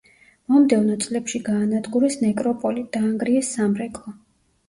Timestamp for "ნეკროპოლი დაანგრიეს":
2.23-3.51